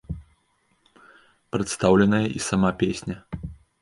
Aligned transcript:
Прадстаўленая 1.55 2.23
і 2.41 2.45
сама 2.49 2.69
песня. 2.81 3.15